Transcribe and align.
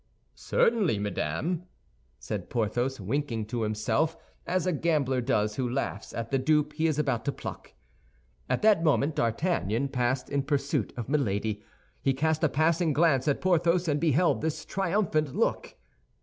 "Certainly, 0.33 0.97
madame," 0.97 1.65
said 2.17 2.49
Porthos, 2.49 2.99
winking 2.99 3.45
to 3.45 3.61
himself, 3.61 4.17
as 4.47 4.65
a 4.65 4.73
gambler 4.73 5.21
does 5.21 5.57
who 5.57 5.69
laughs 5.69 6.11
at 6.11 6.31
the 6.31 6.39
dupe 6.39 6.73
he 6.73 6.87
is 6.87 6.97
about 6.97 7.23
to 7.25 7.31
pluck. 7.31 7.73
At 8.49 8.63
that 8.63 8.83
moment 8.83 9.13
D'Artagnan 9.15 9.89
passed 9.89 10.27
in 10.27 10.41
pursuit 10.41 10.91
of 10.97 11.07
Milady; 11.07 11.61
he 12.01 12.15
cast 12.15 12.43
a 12.43 12.49
passing 12.49 12.93
glance 12.93 13.27
at 13.27 13.41
Porthos, 13.41 13.87
and 13.87 14.01
beheld 14.01 14.41
this 14.41 14.65
triumphant 14.65 15.35
look. 15.35 15.75